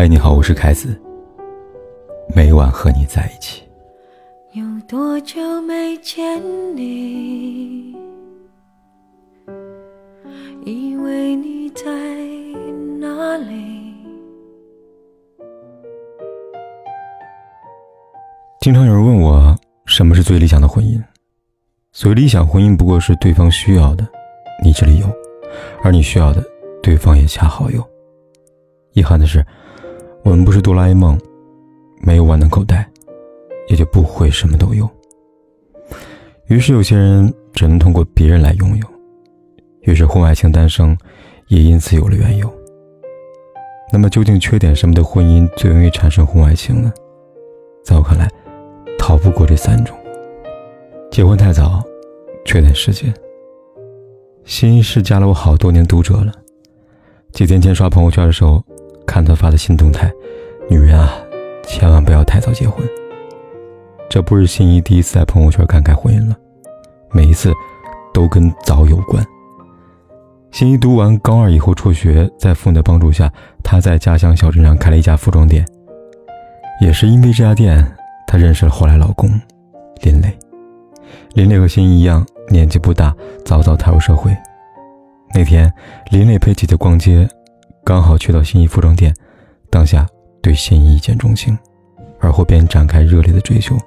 [0.00, 0.96] 嗨，你好，我是凯子。
[2.32, 3.64] 每晚和你在一起。
[4.52, 6.40] 有多久没见
[6.76, 7.96] 你？
[10.64, 11.82] 以为你在
[13.00, 13.92] 哪里？
[18.60, 21.02] 经常有人问我，什么是最理想的婚姻？
[21.90, 24.06] 所谓理想婚姻，不过是对方需要的，
[24.62, 25.08] 你这里有；
[25.82, 26.40] 而你需要的，
[26.84, 27.84] 对方也恰好有。
[28.92, 29.44] 遗憾的是。
[30.28, 31.18] 我们不是哆啦 A 梦，
[32.02, 32.86] 没有万能口袋，
[33.68, 34.86] 也就不会什么都有。
[36.48, 38.86] 于是有些人只能通过别人来拥有，
[39.80, 40.94] 于是婚外情诞生，
[41.46, 42.52] 也因此有了缘由。
[43.90, 46.92] 那么究竟缺点什么的婚姻最容易产生婚外情呢？
[47.82, 48.30] 在我看来，
[48.98, 49.96] 逃不过这三种：
[51.10, 51.82] 结婚太早，
[52.44, 53.10] 缺点时间。
[54.44, 56.30] 新一是加了我好多年读者了，
[57.32, 58.62] 几天前刷朋友圈的时候。
[59.08, 60.12] 看他发的新动态，
[60.68, 61.10] 女人啊，
[61.66, 62.86] 千万不要太早结婚。
[64.10, 66.36] 这不是心仪第一次在朋友圈感慨婚姻了，
[67.10, 67.50] 每一次
[68.12, 69.24] 都跟早有关。
[70.50, 73.32] 心仪读完高二以后辍学，在父母的帮助下，
[73.64, 75.64] 她在家乡小镇上开了一家服装店。
[76.80, 77.84] 也是因为这家店，
[78.26, 79.28] 她认识了后来老公
[80.02, 80.38] 林磊。
[81.34, 84.36] 林磊和心仪一样，年纪不大，早早踏入社会。
[85.34, 85.72] 那天，
[86.10, 87.26] 林磊陪姐姐逛街。
[87.88, 89.14] 刚好去到心仪服装店，
[89.70, 90.06] 当下
[90.42, 91.56] 对心仪一见钟情，
[92.20, 93.78] 而后便展开热烈的追求。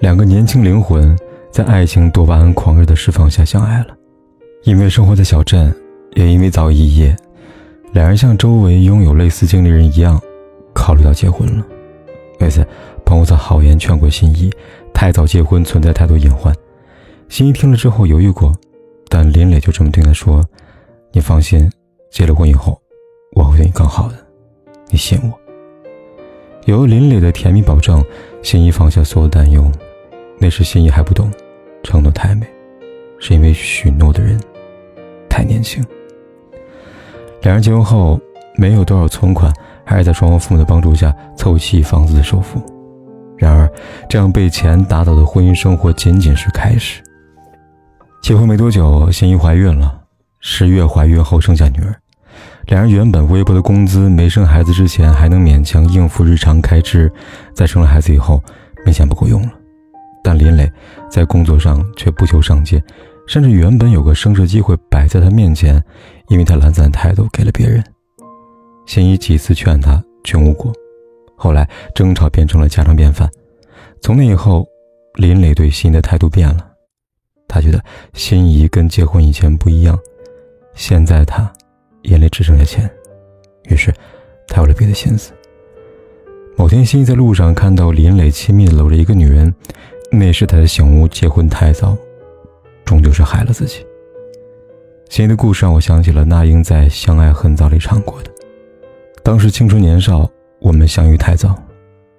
[0.00, 1.18] 两个年轻灵魂
[1.50, 3.96] 在爱情多巴胺狂热的释放下相爱了。
[4.64, 5.74] 因为生活在小镇，
[6.12, 7.16] 也因为早已一夜，
[7.94, 10.20] 两人像周围拥有类似经历人一样，
[10.74, 11.64] 考虑到结婚了。
[12.40, 12.68] 为此，
[13.06, 14.52] 朋友曾好言劝过心仪，
[14.92, 16.54] 太早结婚存在太多隐患。
[17.30, 18.52] 心仪听了之后犹豫过，
[19.08, 20.44] 但林磊就这么对他说
[21.12, 21.70] ：“你放心，
[22.10, 22.78] 结了婚以后。”
[23.36, 24.14] 我会对你更好的，
[24.88, 25.38] 你信我。
[26.64, 28.02] 有了林磊的甜蜜保证，
[28.42, 29.70] 心怡放下所有担忧。
[30.38, 31.30] 那时心怡还不懂，
[31.82, 32.46] 承诺太美，
[33.18, 34.40] 是因为许诺的人
[35.28, 35.84] 太年轻。
[37.42, 38.18] 两人结婚后
[38.56, 39.52] 没有多少存款，
[39.84, 42.58] 还是在双方父母的帮助下凑齐房子的首付。
[43.36, 43.70] 然而，
[44.08, 47.02] 这样被钱打倒的婚姻生活仅仅是开始。
[48.22, 50.00] 结婚没多久，心怡怀孕了，
[50.40, 51.94] 十月怀孕后生下女儿。
[52.66, 57.10] 两人原本微薄的工资，没生孩子之前还能勉强应付日常开支，
[57.54, 58.42] 在生了孩子以后，
[58.84, 59.52] 明显不够用了。
[60.22, 60.68] 但林磊
[61.08, 62.82] 在工作上却不求上进，
[63.28, 65.80] 甚至原本有个升职机会摆在他面前，
[66.28, 67.82] 因为他懒散态度给了别人。
[68.84, 70.72] 心怡几次劝他，均无果。
[71.36, 73.30] 后来争吵变成了家常便饭。
[74.00, 74.66] 从那以后，
[75.14, 76.66] 林磊对心怡的态度变了，
[77.46, 77.80] 他觉得
[78.12, 79.96] 心仪跟结婚以前不一样，
[80.74, 81.48] 现在他。
[82.06, 82.90] 眼里只剩下钱，
[83.64, 83.92] 于是
[84.48, 85.32] 他有了别的心思。
[86.56, 89.54] 某天，心怡在路上看到林磊亲密的搂着一个女人，
[90.10, 91.96] 那时他的醒悟：结婚太早，
[92.84, 93.84] 终究是害了自己。
[95.10, 98.30] 心怡的故事让我想起了那英在《相爱很早》里唱过的
[99.22, 100.30] ：“当时青春年少，
[100.60, 101.54] 我们相遇太早，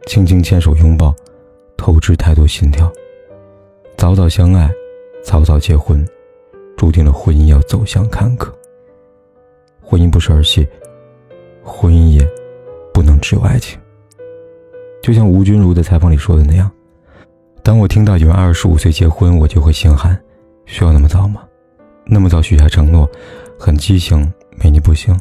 [0.06, 1.16] 轻轻牵手拥抱，
[1.78, 2.92] 透支太多心跳。
[3.98, 4.70] 早早相爱，
[5.24, 6.06] 早早结婚，
[6.78, 8.50] 注定了婚姻要走向坎坷。”
[9.90, 10.68] 婚姻不是儿戏，
[11.64, 12.28] 婚姻也
[12.94, 13.80] 不能只有爱情。
[15.02, 16.70] 就像吴君如在采访里说的那样
[17.64, 20.20] ：“当我听到有人二十五岁结婚，我就会心寒。
[20.66, 21.42] 需要那么早吗？
[22.06, 23.10] 那么早许下承诺，
[23.58, 24.30] 很畸形，
[24.62, 25.18] 没你不行。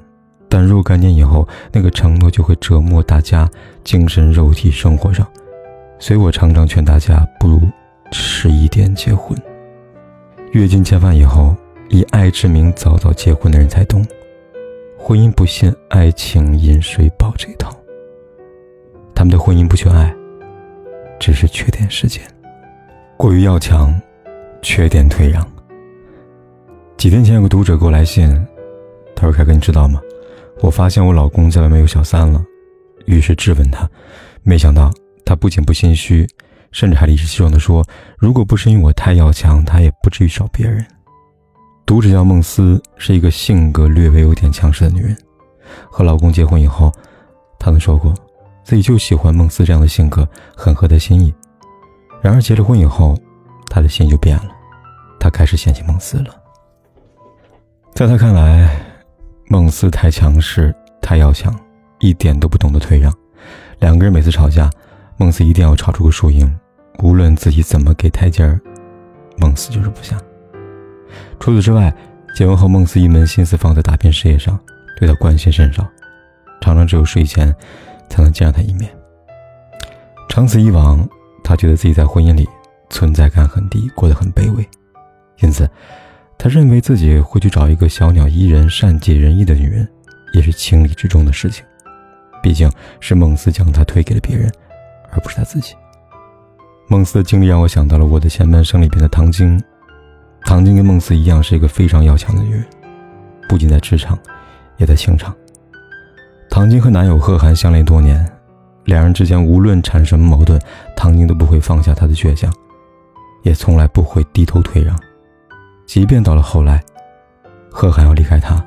[0.48, 3.48] 但若干年以后，那个承诺就会折磨大家
[3.84, 5.24] 精神、肉体、生活上。
[6.00, 7.60] 所以我常常劝大家，不如
[8.10, 9.38] 迟一点结婚。
[10.50, 11.54] 阅尽千帆以后，
[11.88, 14.04] 以爱之名早早结婚的人才懂。”
[15.08, 17.70] 婚姻不信爱情饮水饱这一套，
[19.14, 20.12] 他们的婚姻不缺爱，
[21.20, 22.20] 只是缺点时间。
[23.16, 23.94] 过于要强，
[24.62, 25.46] 缺点退让。
[26.96, 28.28] 几天前有个读者给我来信，
[29.14, 30.00] 他说：“凯哥，你知道吗？
[30.58, 32.44] 我发现我老公在外面有小三了。”
[33.06, 33.88] 于是质问他，
[34.42, 34.90] 没想到
[35.24, 36.26] 他不仅不心虚，
[36.72, 37.80] 甚至还理直气壮地说
[38.18, 40.84] ：“如果不是因为我太要强，他也不至于找别人。”
[41.86, 45.16] 读者叫孟思，是一个性格略微有点强势的女人。
[45.88, 46.92] 和老公结婚以后，
[47.60, 48.12] 她曾说过，
[48.64, 51.32] 自己就喜欢孟思这样的性格，很合她心意。
[52.20, 53.16] 然而结了婚以后，
[53.70, 54.50] 她的心就变了，
[55.20, 56.34] 她开始嫌弃孟思了。
[57.94, 58.68] 在她看来，
[59.46, 61.56] 孟思太强势，太要强，
[62.00, 63.14] 一点都不懂得退让。
[63.78, 64.68] 两个人每次吵架，
[65.18, 66.52] 孟思一定要吵出个输赢，
[66.98, 68.60] 无论自己怎么给台阶儿，
[69.38, 70.18] 孟思就是不下。
[71.46, 71.94] 除此之外，
[72.34, 74.58] 结婚后孟思一门心思放在打拼事业上，
[74.98, 75.86] 对他关心甚少。
[76.60, 77.54] 常常只有睡前
[78.08, 78.90] 才能见上他一面。
[80.28, 81.08] 长此以往，
[81.44, 82.48] 他觉得自己在婚姻里
[82.90, 84.68] 存在感很低，过得很卑微，
[85.38, 85.70] 因此，
[86.36, 89.88] 他认为自己会去找一个小鸟依人、善解人意的女人，
[90.32, 91.64] 也是情理之中的事情。
[92.42, 92.68] 毕竟
[92.98, 94.52] 是孟思将他推给了别人，
[95.12, 95.76] 而不是他自己。
[96.88, 99.62] 孟思的经历让我想到了《我的前半生》里边的唐晶。
[100.46, 102.64] 唐晶跟孟思一样，是一个非常要强的女人，
[103.48, 104.16] 不仅在职场，
[104.76, 105.34] 也在情场。
[106.48, 108.24] 唐晶和男友贺涵相恋多年，
[108.84, 110.58] 两人之间无论产生什么矛盾，
[110.96, 112.50] 唐晶都不会放下她的倔强，
[113.42, 114.96] 也从来不会低头退让。
[115.84, 116.80] 即便到了后来，
[117.68, 118.64] 贺涵要离开她，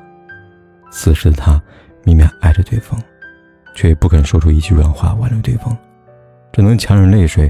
[0.92, 1.60] 此时的她
[2.04, 3.02] 明明爱着对方，
[3.74, 5.76] 却也不肯说出一句软话挽留对方，
[6.52, 7.50] 只能强忍泪水，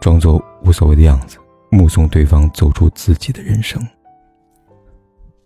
[0.00, 1.38] 装作无所谓的样子。
[1.70, 3.80] 目送对方走出自己的人生。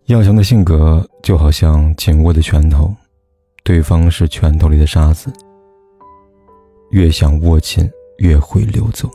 [0.06, 2.94] 要强的性格就好像紧握的拳头，
[3.62, 5.32] 对方是拳头里的沙子，
[6.90, 9.08] 越想握紧越会溜走。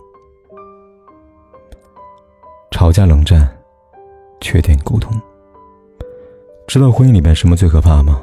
[2.71, 3.47] 吵架冷战，
[4.41, 5.13] 缺点沟通。
[6.67, 8.21] 知道婚姻里面什么最可怕吗？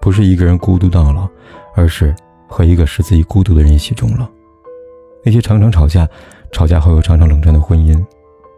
[0.00, 1.28] 不是一个人孤独到老，
[1.74, 2.14] 而是
[2.46, 4.26] 和一个使自己孤独的人一起终老。
[5.24, 6.08] 那些常常吵架，
[6.52, 8.02] 吵架后又常常冷战的婚姻。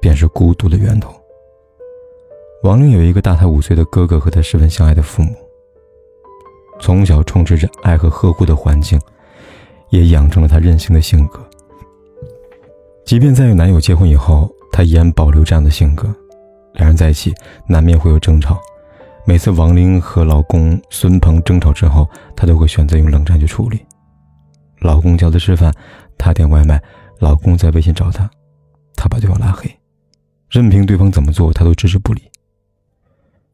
[0.01, 1.15] 便是孤独的源头。
[2.65, 5.35] 王玲有一个大他五岁的哥哥，和他十分相爱的父母。
[6.81, 9.01] 从小充斥着爱和呵护的环境，
[9.91, 11.41] 也养成了他任性的性格。
[13.05, 16.15] 即便在与男友结婚以后，她依然保留这样的性格。
[16.75, 17.33] 两人在一起
[17.67, 18.61] 难免会有争吵，
[19.25, 23.81] 每次王玲和老公孙鹏争吵之后，她都会选择用冷战去处理。
[24.81, 25.73] 老公叫她吃饭，
[26.19, 26.77] 她点外卖；
[27.19, 28.29] 老公在微信找她，
[28.95, 29.69] 她把对方拉黑。
[30.49, 32.23] 任凭对方怎么做，他都置之不理。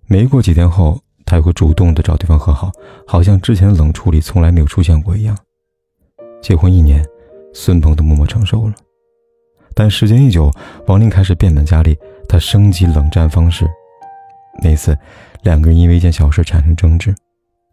[0.06, 2.70] 没过几天后，他又会主动的找对方和好，
[3.06, 5.37] 好像之前冷处理从来没有出现过一样。
[6.41, 7.05] 结婚一年，
[7.52, 8.75] 孙鹏都默默承受了。
[9.75, 10.52] 但时间一久，
[10.87, 11.96] 王玲开始变本加厉，
[12.29, 13.67] 她升级冷战方式。
[14.62, 14.96] 那次，
[15.43, 17.12] 两个人因为一件小事产生争执，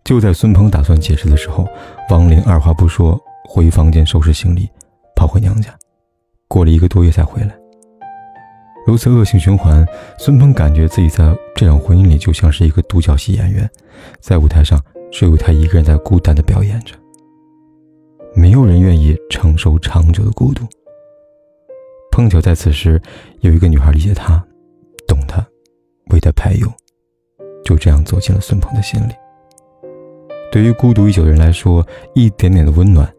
[0.03, 1.67] 就在孙鹏打算解释的时候，
[2.09, 4.67] 王玲二话不说回房间收拾行李，
[5.15, 5.77] 跑回娘家。
[6.47, 7.60] 过了一个多月才回来。
[8.91, 13.71] 如此恶性循环，孙鹏感觉自己在这场婚姻里就像是一个独角戏演员，
[14.19, 14.77] 在舞台上
[15.09, 16.93] 只有他一个人在孤单的表演着。
[18.35, 20.65] 没有人愿意承受长久的孤独。
[22.11, 23.01] 碰巧在此时，
[23.39, 24.45] 有一个女孩理解他，
[25.07, 25.41] 懂他，
[26.07, 26.67] 为他排忧，
[27.63, 29.13] 就这样走进了孙鹏的心里。
[30.51, 33.09] 对于孤独已久的人来说，一点点的温暖，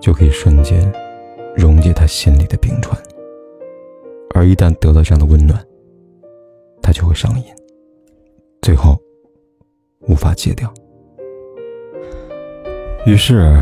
[0.00, 0.90] 就可以瞬间
[1.54, 2.98] 溶解他心里的冰川。
[4.34, 5.62] 而一旦得到这样的温暖，
[6.82, 7.44] 他就会上瘾，
[8.62, 8.96] 最后
[10.08, 10.72] 无法戒掉。
[13.04, 13.60] 于是，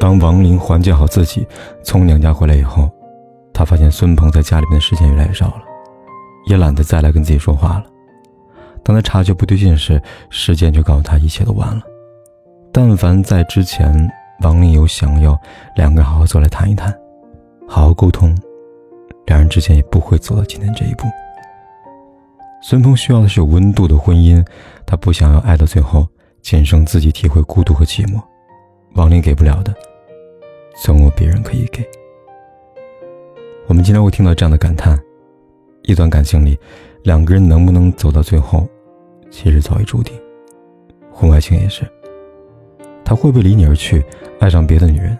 [0.00, 1.46] 当王林缓解好自己，
[1.82, 2.88] 从娘家回来以后，
[3.52, 5.62] 他发现孙鹏在家里面的时间越来越少了，
[6.46, 7.86] 也懒得再来跟自己说话了。
[8.84, 10.00] 当他察觉不对劲时，
[10.30, 11.82] 时间就告诉他一切都晚了。
[12.72, 14.08] 但凡在之前，
[14.42, 15.36] 王林有想要
[15.74, 16.96] 两个好好坐来谈一谈，
[17.66, 18.34] 好好沟通。
[19.28, 21.06] 两人之间也不会走到今天这一步。
[22.62, 24.44] 孙鹏需要的是有温度的婚姻，
[24.86, 26.08] 他不想要爱到最后，
[26.40, 28.20] 仅剩自己体会孤独和寂寞。
[28.94, 29.72] 王林给不了的，
[30.82, 31.86] 总有别人可以给。
[33.66, 34.98] 我们经常会听到这样的感叹：
[35.82, 36.58] 一段感情里，
[37.02, 38.66] 两个人能不能走到最后，
[39.30, 40.18] 其实早已注定。
[41.12, 41.82] 婚外情也是，
[43.04, 44.02] 他会不会离你而去，
[44.40, 45.16] 爱上别的女人，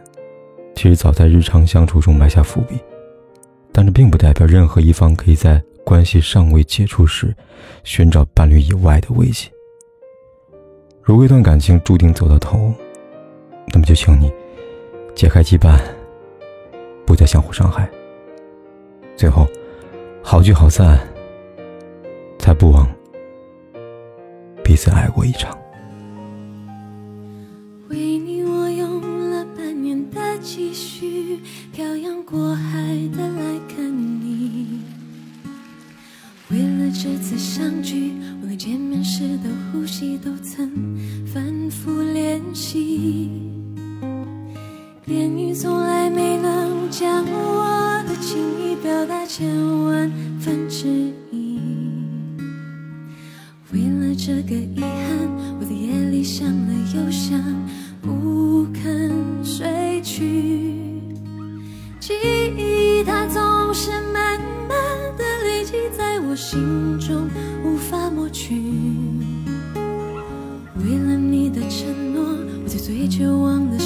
[0.75, 2.81] 其实早在日常相处中埋下伏笔。
[3.73, 7.35] 但这并不代表任何一方可以在关系尚未解除时
[7.85, 9.51] 寻找伴侣以外的慰藉。
[11.03, 12.73] 如果一段感情注定走到头，
[13.69, 14.33] 那么就请你
[15.15, 15.81] 解开羁绊，
[17.07, 17.89] 不再相互伤害。
[19.17, 19.47] 最后，
[20.23, 20.99] 好聚好散，
[22.39, 22.87] 才不枉
[24.63, 25.57] 彼此爱过一场。
[31.73, 34.80] 漂洋过海的来看你，
[36.50, 36.88] 为了。
[36.90, 43.58] 这次相聚，我连见面时的呼吸都曾反复练习。
[66.38, 67.28] 心中
[67.64, 68.54] 无法抹去。
[70.76, 72.23] 为了你的承诺
[72.62, 73.76] 我在最绝望的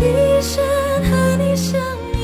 [0.00, 0.64] 一生
[1.04, 1.80] 和你相
[2.14, 2.20] 依。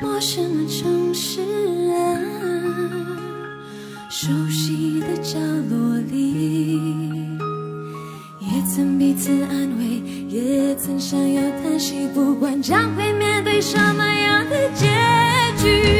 [0.00, 1.40] 陌生的城市
[1.92, 1.98] 啊，
[4.12, 5.38] 熟悉的角
[5.70, 6.76] 落里，
[8.40, 14.88] 也曾彼此安慰，也曾想要叹息，不管将会面对什么样的结
[15.62, 15.99] 局，